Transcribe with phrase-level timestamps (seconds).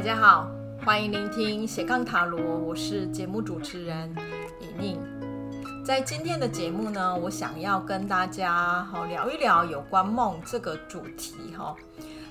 [0.00, 0.50] 大家好，
[0.82, 4.16] 欢迎聆听斜杠塔罗，我是节目主持人
[4.58, 5.84] 莹莹。
[5.84, 11.76] 在今天的节目呢，我想要跟大家好聊一聊有关梦这个主题哈。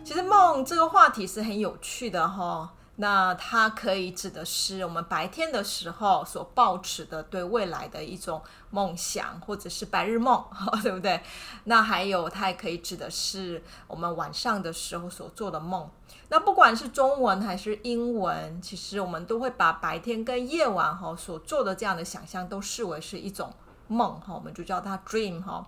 [0.03, 2.73] 其实梦这个话题是很有趣的哈。
[3.01, 8.41] 那它可以指的是我们白天的时候所抱持的对未来的一种
[8.71, 10.43] 梦想，或者是白日梦，
[10.83, 11.21] 对不对？
[11.63, 15.89] 那还有它也可以指的是我们晚上的时候所做的梦。
[16.27, 23.53] 那不管是中文还是英文，其实我们都会把白天跟夜晚哈所做的这样的想象都视为是一种
[23.87, 25.65] 梦哈，我们就叫它 dream 哈。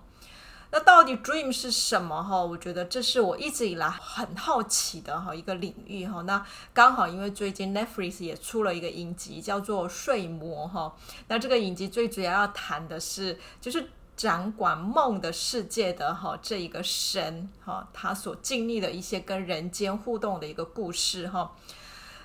[0.73, 2.41] 那到底 dream 是什么哈？
[2.41, 6.21] 我觉得这是我一直以来很好奇的哈一个领域哈。
[6.21, 10.95] 那刚好因为最近 Netflix 也出了一个影集叫做《睡魔》哈。
[11.27, 21.51] 那这个影集最主要要谈的是，就是掌管梦的世界的哈这一个神哈，他所经历的一些跟人间互动的一个故事哈。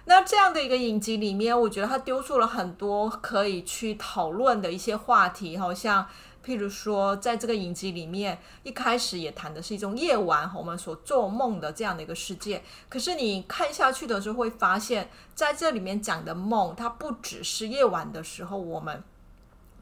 [0.05, 6.07] 那这样的一个影集里面，我觉得他丢出了很多可以去讨论的一些话题哈，像。
[6.47, 12.63] 譬如说，在这个影集里面，一开始也谈的是一种夜晚我们所做梦的这样的一个世界。
[12.89, 19.03] 可是你看下去的时候，会发现在这里面讲的梦，它不只是夜晚的时候我们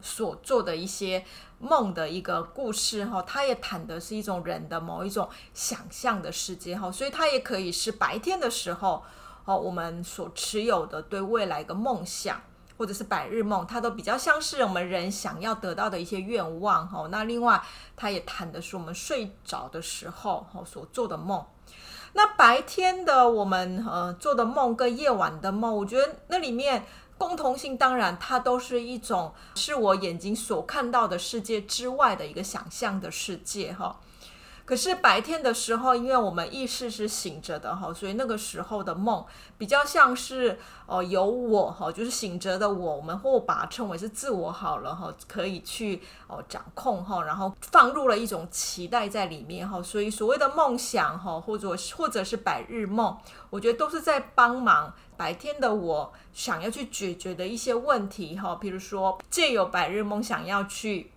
[0.01, 1.23] 所做的一些
[1.59, 9.03] 梦的一个故事哈，它也谈的是一种人的某一种想象的世界哈，所以它也可以是白天的时候
[9.45, 12.41] 哦，我们所持有的对未来的梦想。
[12.77, 17.07] 或者是百日梦，它都比较像是我们人想要得到的一些愿望哈。
[17.11, 17.61] 那另外，
[17.95, 21.45] 它也谈的是我们睡着的时候哈所做的梦。
[22.13, 26.85] 那白天的我们呃做的梦跟夜晚的梦，我觉得那里面
[27.17, 33.99] 共同性当然它都是一种是我眼睛所看到的世界之外的一个想象的世界哈。
[34.65, 39.23] 可是白天的时候，因为我们意识是醒着的哈，所以那个时候的梦
[39.59, 40.57] 比较像是
[40.87, 53.15] 呃有我哈，就是醒着的我，我们或把它称为是自我好了哈，可以去哦掌控哈，然后放入了一种期待在里面哈，所以所谓的梦想哈，或者或者是白日梦，
[53.51, 61.11] 我觉得都是在帮忙白天的我想要去解决的一些问题哈，比如说借由白日梦想要去。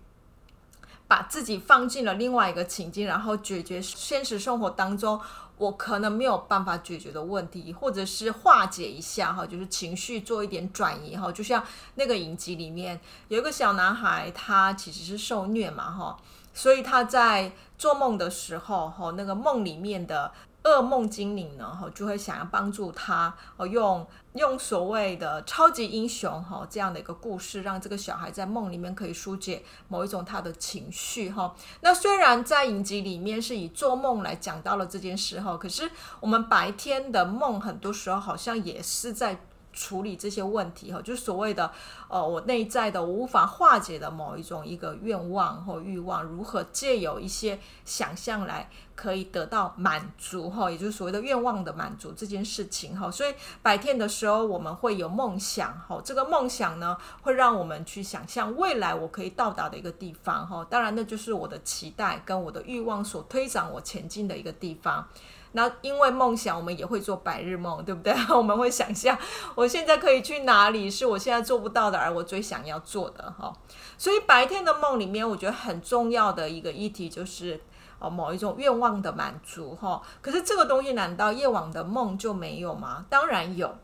[1.09, 5.19] 把自己放进了另外一个情境，然后解决现实生活当中
[5.57, 11.31] 我可能没有办法解决的问题，或者是化解一下哈，就是情绪做一点转移哈。
[11.31, 11.65] 就像
[11.95, 16.17] 那个影集里面有一个小男孩，他其实是受虐嘛哈，
[16.53, 20.31] 所以他在做梦的时候哈，那个梦里面的。
[20.63, 31.55] 噩梦精灵呢，哈，就会想要帮助他，哦，用用所谓的超级英雄，哈，这样的一个故事，让这个小孩在梦里面可以疏解某一种他的情绪，哈。
[31.81, 35.89] 那虽然在影集里面是以做梦来讲到了这件事，哈，可是
[36.19, 39.41] 我们白天的梦很多时候好像也是在。
[39.71, 41.71] 处理这些问题哈，就是所谓的
[42.07, 53.09] 呃，我内在的我无法化解的某一种一个愿望或欲望，如何借由一些想象来可以得到满足哈，也就是所谓的愿望的满足这件事情哈。
[53.11, 60.65] 所以白天的时候我们会有梦想哈，这个梦想呢会让我们去想象未来我可以到达的一个地方哈。
[60.69, 65.07] 当然那就是我的期待跟我的欲望所推展我前进的一个地方。
[65.53, 68.13] 那因为梦想，我们也会做白日梦，对不对？
[68.35, 69.17] 我们会想象
[69.55, 73.51] 我现在可以去哪里，是我现在做不到的，而我最想要做的哈。
[73.97, 77.59] 所以白天的梦里面，我觉得很重要的一个议题就是
[77.99, 80.01] 哦，某一种愿望的满足哈。
[80.21, 83.05] 可是这个东西难道夜晚的梦就没有吗？
[83.09, 83.75] 当然有，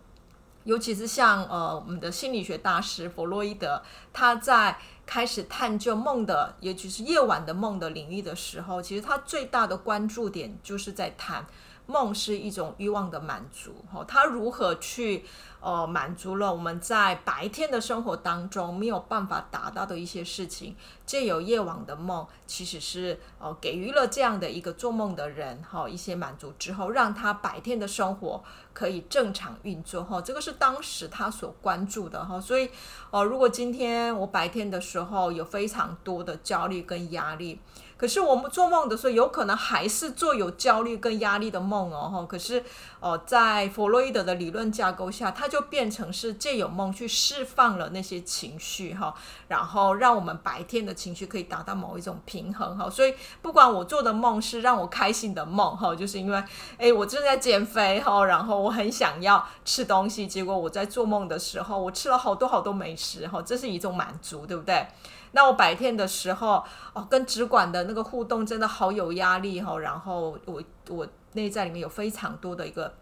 [0.65, 3.81] 尤其是像呃我们的心理学大师弗洛伊德，
[4.11, 4.77] 他在。
[5.07, 11.45] 开始探究梦的，也就是夜晚的梦的领域的时候，其实他最大的关注点就是在谈
[11.87, 15.23] 梦是一种欲望的满足，哈，他如何去
[15.59, 20.75] 呃满足了我们在白天的生活当中没有办法达到的一些事情，
[21.05, 28.43] 借由夜晚的梦，其实是呃给予了这样的一个做梦的人哈一些满足之后，让他白天的生活
[28.73, 32.69] 可以正常运作哈，这个是当时他所关注的哈，所以
[33.11, 37.59] 哦，如果今天我白天的时候有非常多的焦虑跟压力。
[37.97, 42.09] 可是我们做梦的时候，有可能还是做有焦虑跟压力的梦哦。
[42.11, 42.61] 哈可是
[42.99, 49.15] 哦，在弗洛伊德的理论架构下，它就变成是借由梦去释放了那些情绪哈，
[49.47, 52.89] 然后让我们白天的情绪可以达到某一种平衡哈。
[52.89, 56.43] 所以不管我做的梦是让我开心的梦哈，就是因为
[56.77, 64.85] 诶我正在减肥哈，然后我很想要吃东西，结果我在做梦的时候，我吃了好多好多美食哈，这是一种满足，对不对？
[65.35, 72.95] 那我白天的时候，哦，跟直管的那个互动真的好有压力哈，然后我我内在里面有非常多的一个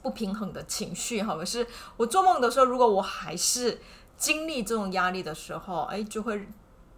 [0.00, 1.36] 不平衡的情绪哈。
[1.36, 1.66] 可是
[1.98, 3.82] 我做梦的时候，如果我还是
[4.16, 6.48] 经历这种压力的时候，哎，就会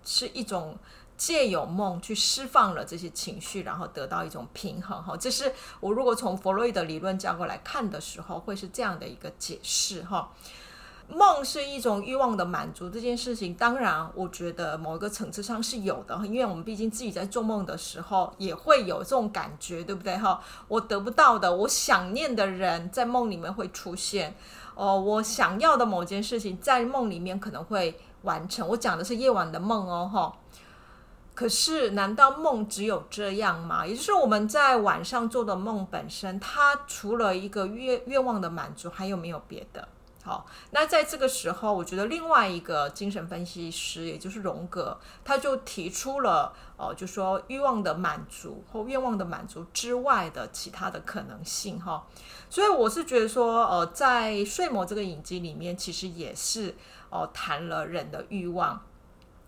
[0.05, 0.79] 是一种
[1.17, 5.17] 借由梦去释放了这些情绪，然后得到一种平衡哈。
[5.17, 10.33] 这是我如果从弗洛伊德理论架构来看的时候，会是这样的一个解释哈。
[11.09, 20.17] 梦是一种欲望的满足，这件事情当然，我觉得某一个层次上是有的，因为我们毕竟自己在做梦的时候也会有这种感觉，对不对？
[20.17, 24.35] 哈，我得不到的，我想念的人在梦里面会出现，
[24.75, 28.67] 哦，我想要的某件事情在梦里面可能会完成。
[28.69, 30.37] 我讲的是夜晚的梦哦，哈。
[31.35, 33.87] 可是，难道梦只有这样吗？
[33.87, 39.87] 也就是我们在晚上做的梦本身，它除了一个愿愿望的满足，还有没有别的？
[40.27, 52.05] 好，那在这个时候，我觉得另外一个精神分析师，也就是荣格，他就提出了，哦，就说欲望的满足或愿望的满足之外的其他的可能性，哈。
[52.51, 56.75] 所以我是觉得说，呃，在《睡魔》这个影集里面，其实也是
[57.09, 58.85] 哦谈了人的欲望，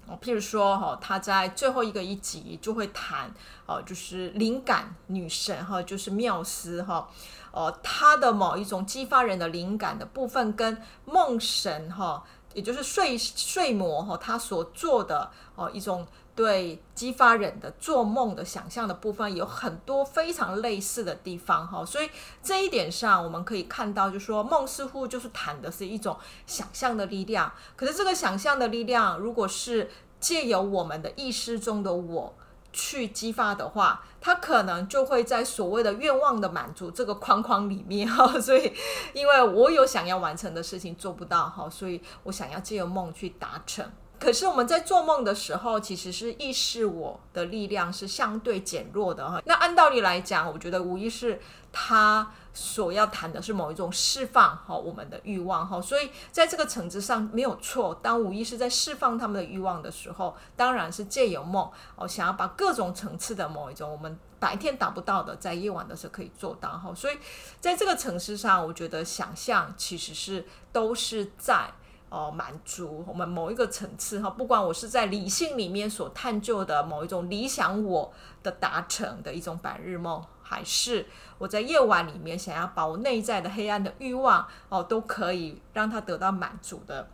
[0.09, 3.31] 哦，譬如说，哈，他在最后一个一集就会谈，
[3.67, 7.09] 哦，就是灵感女神，哈，就是缪斯，哈。
[7.51, 12.23] 哦，她的某一种激发人的灵感的部分，跟梦神哈，
[12.53, 16.07] 也就是睡睡魔哈，他所做的哦一种
[16.39, 21.85] 对激发人的做梦的想象的部分，有很多非常类似的地方哈。
[21.85, 22.09] 所以
[22.41, 27.53] 这一点上，我们可以看到，就是说梦似乎就是谈的是一种想象的力量。
[27.75, 29.91] 可是这个想象的力量，如果是
[30.21, 32.35] 借由我们的意识中的我。
[32.71, 38.71] 去激发的话，他可能就会在所谓的愿望的满足这个框框里面哈，所以
[39.15, 43.85] 因为我有想要完成的事情做不到哈，所以我想要借由梦去达成。
[44.19, 49.41] 可是我们在做梦的时候，其实是意识我的力量是相对减弱的哈。
[49.45, 51.41] 那按道理来讲，我觉得无疑是
[51.73, 55.81] 他所要谈的是某一种释放哈，我们的欲望哈。
[55.81, 57.95] 所以在这个层次上没有错。
[58.03, 66.93] 当无意识在释放他们的欲望的时候，当然是借由梦哦，想要把各种层次的某一种我们白天达不到的，在夜晚的时候可以做到哈。
[66.93, 67.17] 所以
[67.61, 71.71] 在这个层次上，我觉得想象其实是都是在。
[72.11, 78.11] 哦，满足我们某一个层次哈，不管我是在理性里面所探究的某一种理想我
[78.43, 81.07] 的达成的一种白日梦，还是
[81.37, 87.09] 我在夜晚里面想要把我内在的黑暗的欲望哦，都可以让它得到满足的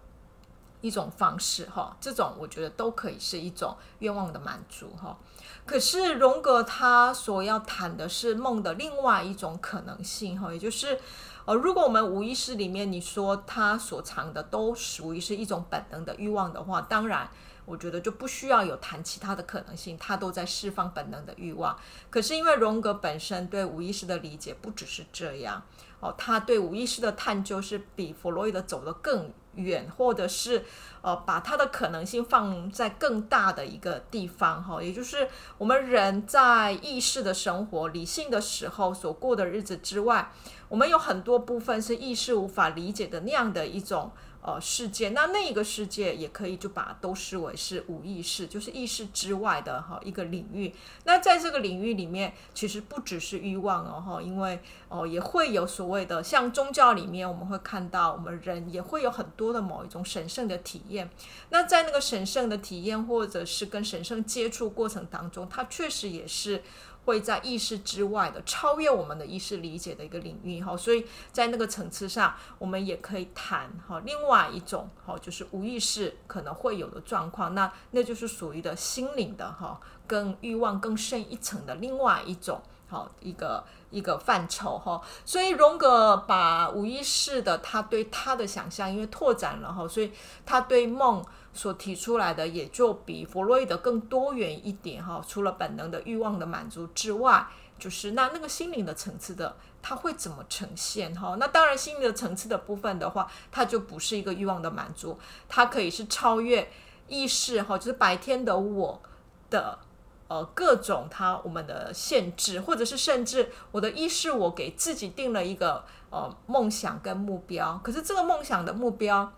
[0.80, 5.18] 一种方式哈，这种我觉得都可以是一种愿望的满足哈。
[5.66, 11.00] 可是荣格他所要谈的是梦的另外一种可能性哈，也就是。
[11.46, 17.28] 呃，如果我们无意识里面你说它所藏的都属于是一种本能的欲望的话，当然，
[17.66, 21.78] 我觉得就不需要有谈其他的可能性，他都在释放本能的欲望。
[22.08, 25.62] 可是因为荣格本身对无意识的理解不只是这样，
[26.00, 30.64] 哦，他对无意识的探究是比弗洛伊德走得更远，或者是
[31.02, 40.32] 呃把他的可能性放在更大的一个地方，哈，也就是我们人在意识的生活、理性的时候所过的日子之外。
[40.74, 44.10] 我们有很多部分是意识无法理解的那样的一种
[44.42, 50.74] 呃世界，那那一个世界也可以就把都视为是无意识，就是意识之外的哈一个领域。
[51.04, 61.08] 那在这个领域里面，其实不只是欲望哦哈，因为哦也会有所谓的像宗教里面，我们会看到我们人也会有很多的某一种神圣的体验。
[61.50, 66.64] 那在那个神圣的体验或者是跟神圣接触过程当中，它确实也是。
[67.04, 85.00] 会在意识之外的超越我们的意识理解的一个领域哈，所以在那个层次上，我们也可以谈哈另外一种哈，就是无意识可能会有的状况，那那就是属于的心灵的哈，跟欲望更深一层的另外一种好一个一个范畴哈。
[85.24, 90.10] 所以荣格把无意识的他对他的想象，因为拓展了哈，所以
[90.46, 91.24] 他对梦。
[91.54, 97.46] 所提出来的也就比弗洛伊德更多元一点哈，除了本能的欲望的满足之外，
[97.78, 101.36] 就是那那个心灵的层次的，它会怎么呈现哈？
[101.38, 105.16] 那当然心灵的层次的部分的话，它就不是一个欲望的满足，
[105.48, 106.68] 它可以是超越
[107.06, 109.00] 意识哈，就是白天的我
[109.48, 109.78] 的
[110.26, 119.32] 呃各种它我们的限制，或者是甚至我的意识我给自己定了一个呃梦想跟目标，可是这个梦想的目标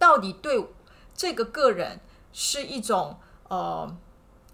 [0.00, 0.66] 到底对？
[1.18, 1.98] 这个个人
[2.32, 3.92] 是一种呃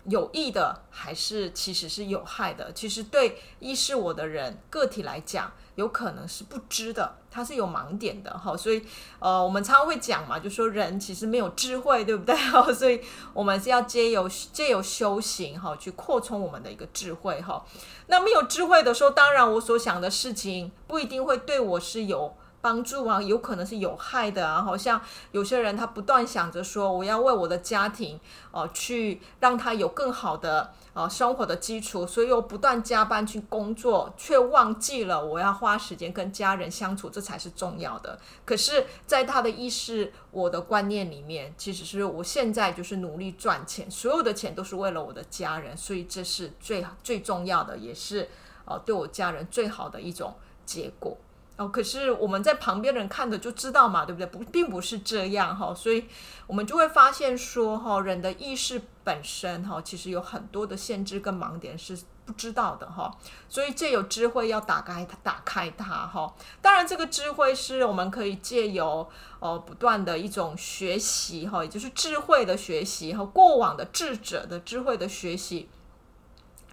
[0.06, 2.72] 有益的，还是其实是有害的？
[2.72, 8.56] 其实对意识我的人个体来讲，有可能是不知的，它是有盲点的哈。
[8.56, 8.82] 所以
[9.18, 12.34] 呃，我们常常会讲嘛，就说人其实没有智慧，对不对？
[12.72, 12.98] 所以
[13.34, 17.62] 我们是要借由借由修行哈，去扩充我们的一个智慧哈。
[18.06, 22.34] 那没有智慧的时候，当然我所想的事情不一定会对我是有。
[22.64, 24.62] 帮助啊，有可能是有害的啊。
[24.62, 24.98] 好像
[25.32, 28.18] 有些人他不断想着说，我要为我的家庭
[28.52, 38.18] 哦、去让他有更好的呃生活的基础，所以又不断加班去工作，却忘记了我要花时间跟家人相处，这才是重要的。
[38.46, 48.30] 可是，在他的意识我的观念里面，其实是我现在就是努力赚钱，所有的钱都是为了我的家人，所以这是最最重要的，也是
[48.64, 51.18] 哦对我家人最好的一种结果。
[51.56, 54.26] 哦，可是我们在旁边人看着就知道嘛，对不对？
[54.26, 56.04] 不，并不是这样哈，所以
[56.48, 63.16] 我们就会发现说哈，人的意识本身哈，其实有很多的限制跟盲点是不知道的哈，
[63.48, 66.34] 所以借由智慧要打开它，打开它哈。
[66.60, 69.08] 当然，这个智慧是我们可以借由
[69.38, 75.68] 呃不断的一种学习哈，也就是智慧的学习和过往的智者的智慧的学习，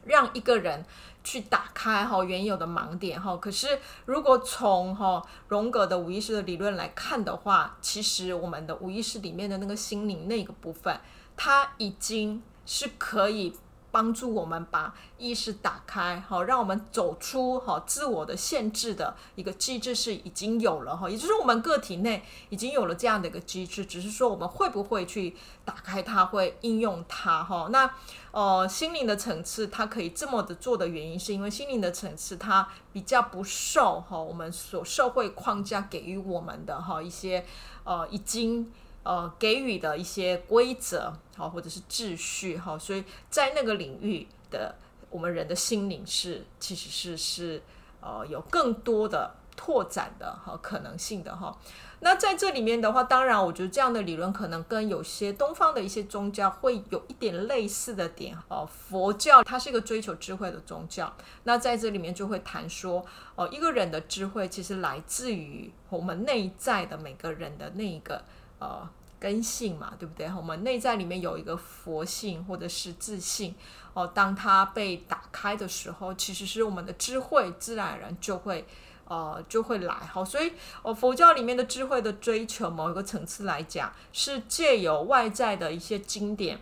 [0.06, 0.84] 让一个人。
[1.24, 11.00] 去打开哈原有的盲点哈，可是如果从哈荣格的无意识的理论来看的话，其实我们的无意识里面的那个心灵那个部分，
[11.36, 13.56] 它已经是可以。
[13.92, 27.68] 帮助我们把意识打开，好，让我们走出好自我的限制的一个机制是已经有了哈，也就是我们个体内已经有了这样的一个机制，只是说我们会不会去打开它，会应用它哈。
[27.70, 27.92] 那
[28.32, 37.46] 呃，心灵的层次它可以这么的做的原因，是因为心灵的层次它比较不受哈我们所社会框架给予我们的哈一些
[37.84, 38.72] 呃已经。
[39.04, 44.76] 呃，给予的一些规则，好，或者是秩序，哈，所以在那个领域的
[45.10, 47.64] 我们人的心灵是，其实是是
[48.00, 51.58] 呃有更多的拓展的哈可能性的哈。
[52.02, 58.70] 那在这里面的话，当然我觉得这样的理论可能跟有些东方的一些宗教会有一点类似的点哦。
[58.72, 61.12] 佛教它是一个追求智慧的宗教，
[61.46, 63.04] 那在这里面就会谈说，
[63.34, 68.24] 哦，一个人的智慧其实来自于我们内在的每个人的那一个。
[68.62, 68.88] 呃，
[69.20, 70.32] 根性嘛，对不对？
[70.38, 73.56] 我们内在里面有一个佛性或者是自信
[73.96, 78.68] 哦，当它被打开的时候，其实是我们的智慧自然而然就会
[79.06, 79.96] 呃就会来。
[79.96, 80.54] 好，所以
[80.84, 86.60] 哦，佛教里面的智慧的追求，某一个层次来讲，是借由外在的一些经典，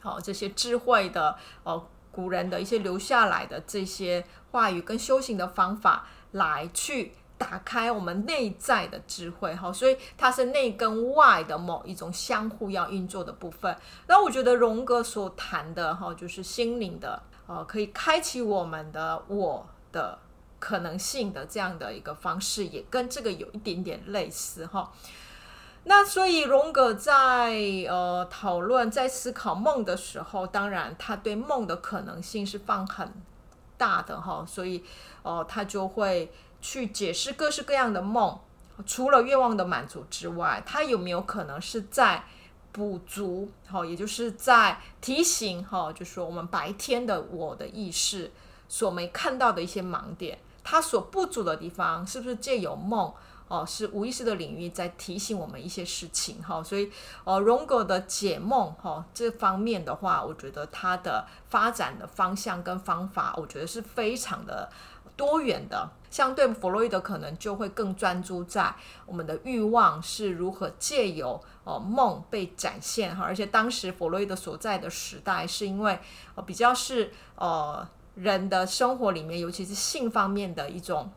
[0.00, 7.12] 好、这些智慧的呃古人的一些留下来的这些话语跟修行的方法来去。
[7.40, 13.74] 打开我们内在的智慧，哈，所以它是内跟外的某一种相互要运作的部分。
[14.06, 20.18] 那我觉得荣格所谈的，哈，就是心灵的，呃，可以开启我们的我的
[20.58, 24.92] 可能性的这样的一个方式，也跟这个有一点点类似，哈。
[25.84, 27.54] 那所以荣格在
[27.88, 33.10] 呃讨论在思考梦的时候，当然他对梦的可能性是放很
[33.78, 34.84] 大的，哈，所以
[35.22, 36.30] 呃他就会。
[36.60, 38.38] 去解释各式各样的梦，
[38.86, 42.24] 除了愿望的满足之外，它有没有可能是在
[42.72, 43.50] 补足？
[43.66, 48.30] 哈，也就是在提醒哈，就是说我们白天的我的意识
[48.68, 53.12] 所没看到的一些盲点，它所不足的地方，是不是借由梦
[53.48, 56.62] 哦，是无意识的领域在提醒我们一些事情哈？
[56.62, 56.88] 所以
[57.24, 64.70] 哦，荣格的解梦哈这方面的话，我觉得它的发展的方向跟方法，我觉得是非常的
[65.20, 65.90] 多元的。
[66.10, 68.74] 相对弗洛伊德可能就会更专注在
[69.06, 75.96] 我们的欲望是如何借由呃梦被展现哈，而且当时弗洛伊德所在的时代是因为
[76.34, 81.12] 呃比较是呃人的生活里面，尤其是性方面的一种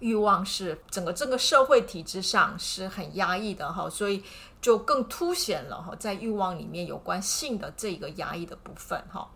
[0.00, 4.24] 欲望是整个这个社会体制上是很压抑的哈，所以
[4.60, 9.30] 就更凸显了哈在欲望里面有关性的这个压抑的部分哈。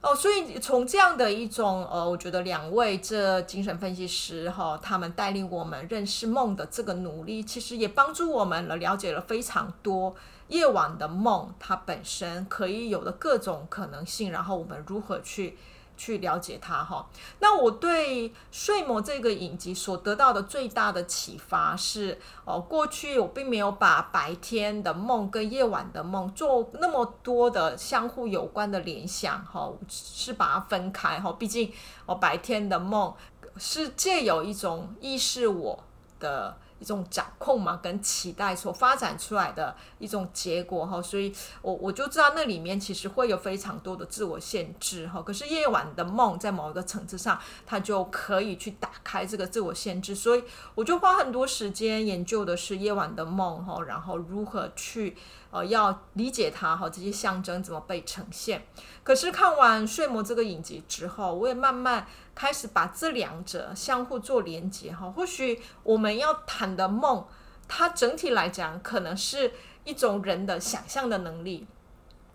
[0.00, 10.14] 哦，所以从这样的一种呃，我觉得两位这精神分析师哈，他们带领我们认识梦的这个努力，其实也帮助我们了了解了非常多
[10.48, 15.56] 夜晚的梦它本身可以有的各种可能性，然后我们如何去。
[15.96, 17.08] 去了解它哈，
[17.40, 31.72] 那我对《睡魔》这个影集所得到的最大的启发是，哦，过去我并没有把白天的梦跟夜晚的梦做那么多的相互有关的联想哈，是把它分开哈，毕竟
[32.04, 33.14] 哦，白天的梦
[33.56, 35.82] 是借有一种意识我
[36.20, 45.22] 的一种掌控嘛，跟期待所发展出来的一种结果哈，所以我我就知道那里面其实会有非常多的自我限制哈。
[45.22, 55.16] 可是夜晚的梦在某一个层次上，它就可以去打开这个自我限制，所以我就花很多时间研究的是夜晚的梦哈，然后如何去
[55.56, 58.66] 呃要理解它哈，这些象征怎么被呈现。
[59.02, 65.10] 可是看完《睡魔》这个影集之后，我也慢慢开始把这两者相互做连接哈。
[65.10, 67.24] 或许我们要谈的梦，
[67.66, 69.52] 它整体来讲可能是
[69.84, 71.66] 一种人的想象的能力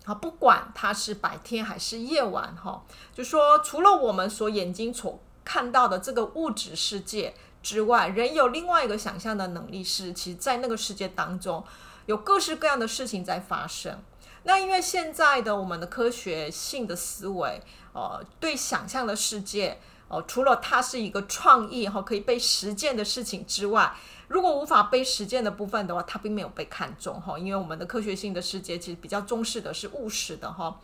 [0.06, 2.84] 啊，不管它是白天还是夜晚哈。
[3.14, 11.64] 就说除了我们所眼睛所看到的这个物质世界之外，人有另外一个想象的能力是，其实在那个世界当中
[12.12, 14.04] 有各式各样的事情在发生。
[14.44, 17.62] 那因为现在的我们的科学性的思维，
[17.94, 23.96] 呃，对想象的世界，呃，除了它是一个创意哈，可以被实践的事情之外，
[24.28, 27.40] 如果无法被实践的部分的话，它并没有被看重哈。
[27.40, 30.80] 因为我们的科学性的世界其实比较重视的是务实的哈。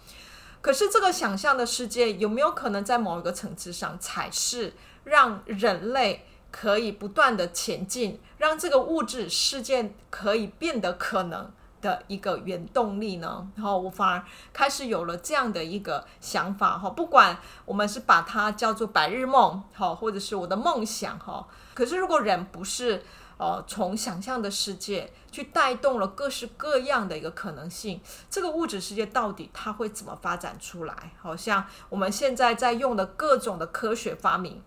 [0.61, 11.51] 可是这个想象的世界有没有可能在某一个层次上，才是让人类可以不断的前进，让这个物质世界可以变得可能？
[11.79, 23.03] 的一个原动力呢，然后我反而开始有了这样的一个想法哈，不管我们是把它叫做白日梦哈，或者是我的梦想哈，可是如果人不是
[23.37, 31.11] 呃从想象的世界去带动了各式各样的一个可能性，这个物质世界到底它会怎么发展出来？
[31.21, 34.63] 好像我们现在在用的各种的科学发明，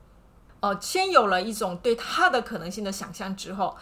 [0.60, 3.76] 呃，先有了一种对它的可能性的想象之后，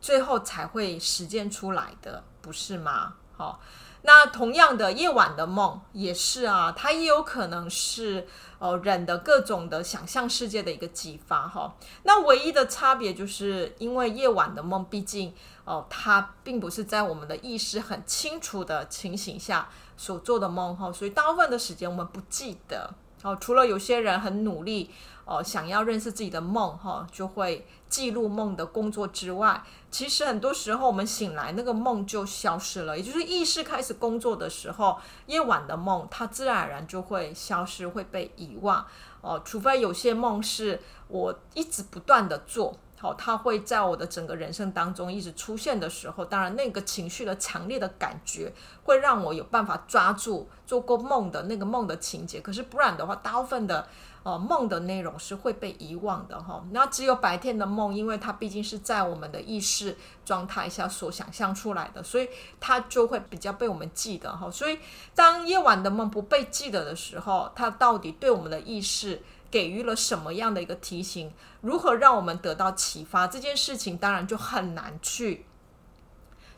[0.00, 2.24] 最后才会实践出来的。
[2.40, 3.14] 不是吗？
[3.36, 3.60] 好，
[4.02, 8.26] 那同样的夜晚的梦也是啊，它也有可能是
[8.58, 11.74] 呃人的各种的想象世界的一个激发哈。
[12.02, 15.34] 那唯一的差别就是因为夜晚的梦，毕竟
[15.66, 22.92] 哦、它并不是在我们的意识很清楚的情形下所做的梦哈，所以大部分的时间我们不记得
[23.24, 23.36] 哦。
[23.40, 24.90] 除了有些人很努力
[25.26, 29.62] 哦、想要认识自己的梦哈，就会记录梦的工作之外。
[29.90, 38.84] 其实很多时候，我们醒来那个梦就消失了，也就是意识开始工作的时候，夜晚的梦它自然而然就会消失，会被遗忘。
[39.22, 48.50] 哦，除非有些梦是我一直不断的做，好，它会在我的整个人生当中一直出现的时候，当然那个情绪的强烈的感觉
[48.84, 52.40] 会让我有办法抓住做过梦的那个梦的情节。
[52.40, 53.86] 可是不然的话，大部分的。
[54.24, 56.64] 哦，梦的内容是会被遗忘的哈。
[56.70, 62.26] 那只有白天的梦，因为它毕竟是在我们的意识状态下所想象出来的，所以
[62.58, 64.50] 它就会比较被我们记得哈。
[64.50, 64.78] 所以
[65.14, 69.20] 当夜晚的梦不被记得的时候，它到底对我们的意识
[69.54, 71.32] 给予了什么样的一个提醒？
[71.60, 73.28] 如何让我们得到启发？
[73.28, 75.46] 这件事情当然就很难去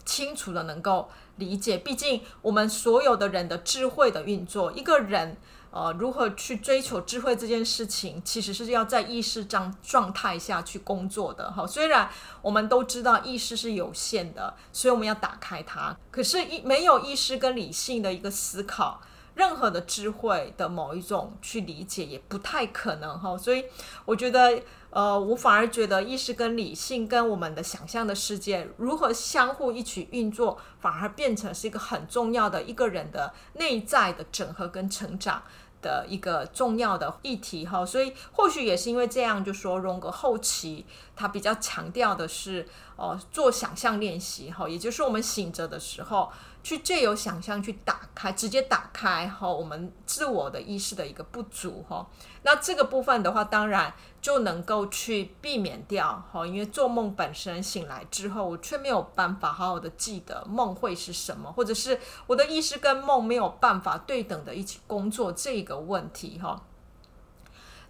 [0.07, 1.77] 清楚的能够理解。
[1.77, 5.37] 毕竟我们所有的人的智慧的运作，一个人。
[5.73, 11.67] 呃，如何去追求智慧这件事情，其实是要在意识状状态下去工作的哈。
[11.67, 12.09] 虽然
[12.41, 15.95] 我们都知道意识是有限的，所以我们要打开它。
[16.11, 19.03] 可是，一没有意识跟理性的一个思考，
[19.37, 23.39] 任何的智慧的某一种去理解也不太可能哈。
[23.39, 23.65] 所以，
[24.05, 35.43] 我觉得，呃，我反而觉得意识跟理性跟我们的想象的世界如何相互一起运作，反而变成是一个很重要的一个人的内在的整合跟成长。
[35.83, 46.33] 的一个重要的议题哈，所以或许也是因为这样，就说荣格后期他比较强调的是，呃，做想象练习哈，也就是我们醒着的时候。
[46.67, 52.05] 去借由想象去打开，直接打开哈，我们自我的意识的一个不足哈。
[52.43, 66.65] 那这个部分的话，当然就能够去避免掉哈，因为做梦本身醒来之后，我却没有办法好好的记得梦会是什么，或者是我的意识跟梦没有办法对等的一起工作这个问题哈。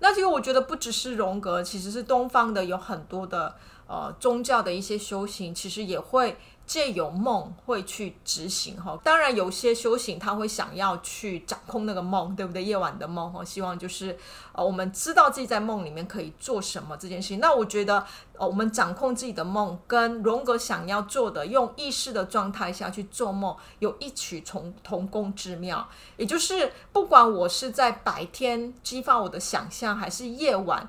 [0.00, 6.36] 那其实我觉得不只是荣格，其实是东方的有很多的呃宗教的一些修行，其实也会。
[6.66, 12.64] 借由梦会去执行哈，当然有些修行他会想要去掌控那个梦，对不对？
[12.64, 14.18] 夜晚的梦哈，希望就是
[14.50, 17.38] 呃我们知道自己在梦里面可以做什么这件事情。
[17.38, 18.04] 那我觉得
[18.36, 25.88] 呃我们掌控自己的梦，跟荣格想要做的用意识的状态下去做梦，有异曲同同工之妙。
[26.16, 30.88] 也就是不管我是在白天激发我的想象，还是夜晚。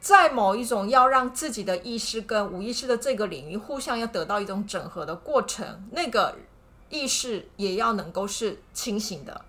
[0.00, 6.36] 在某一种要让自己的意识跟无意识的这个领域互相要得到一种整合的过程，那个
[6.88, 9.42] 意识也要能够是清醒的，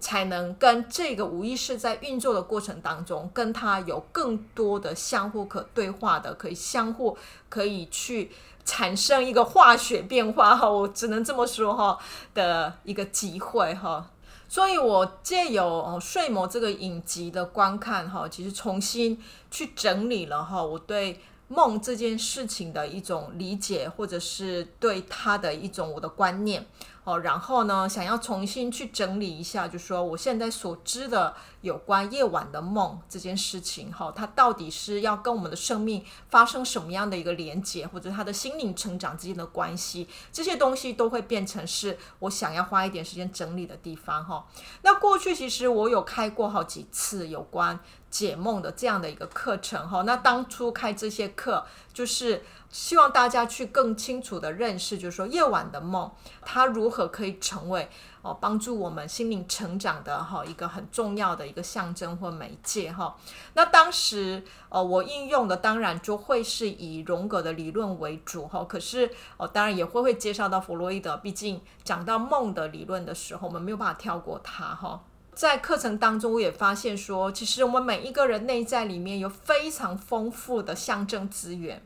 [0.00, 7.16] 才能跟这个无意识在运作的过程当中，跟他有更多的相互可对话的，可以相互
[7.48, 8.30] 可以去
[8.64, 11.98] 产生一个化学变化哈，我只能这么说哈
[12.34, 14.10] 的一个机会哈。
[14.52, 19.16] 所以，我借由哦《睡魔》这个影集的观看哈，其实重新
[19.48, 26.64] 去整理了哈我对梦这件事情的一种理解，或者是对他的一种我的观念。
[27.02, 44.46] 哦，然后呢，想要重新去整理一下，就是说我现在所知的有关夜晚的梦这件事情，哈，它到底是要跟我们的生命发生什么样的一个连接，或者他的心灵成长之间的关系，这些东西都会变成是我想要花一点时间整理的地方，哈。
[44.82, 50.02] 那过去其实我有开过好几次有关解梦的这样的一个课程，哈。
[50.02, 52.42] 那当初开这些课就是。
[52.72, 56.08] 希望大家去更清楚地认识，就是说夜晚的梦，
[56.42, 57.90] 它如何可以成为
[58.22, 63.16] 哦帮助我们心灵成长的哈一个很重要的一个象征或媒介哈。
[63.54, 75.02] 那当时呃我应用的当然就会是以荣格的理论为主哈，可是哦当然也会会介绍到弗洛伊德，毕竟讲到梦的理论的时候，我们没有办法跳过它哈。
[75.34, 81.82] 在课程当中，我也发现说，其实我们每一个人内在里面有非常丰富的象征资源。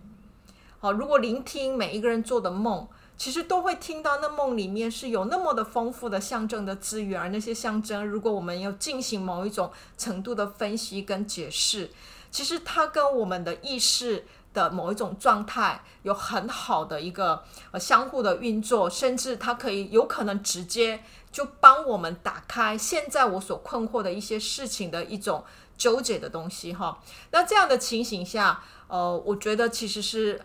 [0.80, 11.90] 好，如果聆听每一个人做的梦，其实都会听到那梦里面是有那么的丰富的象征的资源，而那些象征，如果我们要进行某一种程度的分析跟解释，
[12.30, 21.00] 其实它跟我们的意识的某一种状态有很好的一个呃相互的运作，甚至它可以有可能直接
[21.34, 25.44] 就帮我们打开现在我所困惑的一些事情的一种
[25.76, 27.02] 纠结的东西哈。
[27.32, 30.40] 那这样的情形下，呃，我觉得其实是。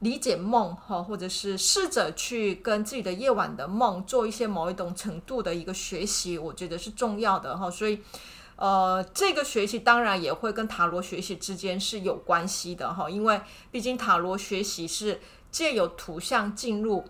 [0.00, 7.70] 理解梦哈，或者是试着去跟自己的夜晚的梦做一些某一种程度的一个学习，我觉得是重要的哈。
[7.70, 8.02] 所以，
[8.56, 13.40] 呃，这个学习当然也会跟塔罗学习之间是有关系的哈，因为
[13.70, 15.18] 毕竟塔罗学习是
[15.50, 17.02] 借由图像进入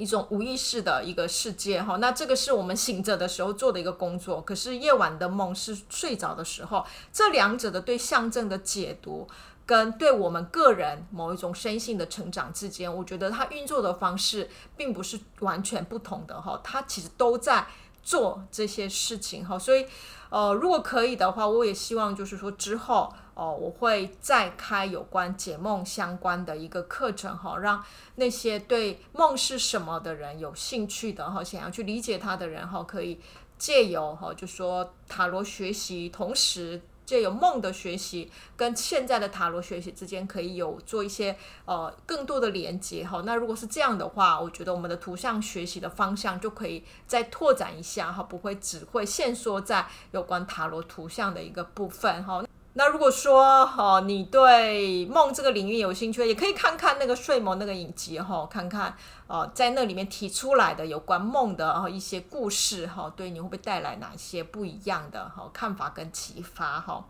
[0.00, 1.96] 一种无意识的一个世界哈。
[1.98, 9.28] 那这个是我们醒着的时候做的一个工作，可是夜晚的梦是睡着的时候，这两者的对象征的解读。
[9.66, 17.64] 跟对我们个人某一种身心的成长之间，我觉得它运作的方式并不是完全不同的哈，它其实都在
[18.02, 19.86] 做这些事情哈，所以
[20.28, 27.82] 呃，如果可以的话，我也希望就是说之后哦、我会再开有关解梦相关的一个课程哈，让
[28.16, 33.18] 那些对梦是什么的人有兴趣的哈，想要去理解它的人哈，可以
[33.56, 36.82] 借由哈，就说塔罗学习，同时。
[37.06, 43.20] 借由梦的学习跟现在的塔罗学习之间，可以有做一些呃更多的连接哈。
[43.26, 52.44] 那如果是这样的话，我觉得我们的图像学习的方向就可以再拓展一下哈，不会只会限缩在有关塔罗图像的一个部分哈。
[52.74, 53.42] 那如果说
[53.76, 67.04] 哦，你对梦这个领域有兴趣，也可以看看那个睡魔那个影集哈，看看哦，在那里面提出来的有关梦的哦一些故事哈，对你会不会带来哪些不一样的哈看法跟启发哈？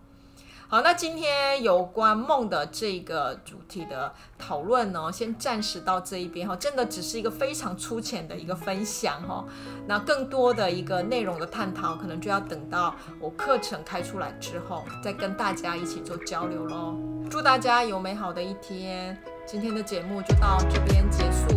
[0.71, 9.45] 好，那今天有关梦的这个主题的讨论呢，先暂时到这一边哈，真的只是一个非常粗浅的一个分享哈。
[9.89, 16.97] 那更多的一个内容的探讨，可能就要等到我课程开出来之后，再跟大家一起做交流喽。
[17.29, 21.49] 祝大家有美好的一天，今天的节目就到这边结束，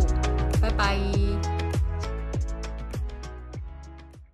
[0.60, 1.53] 拜拜。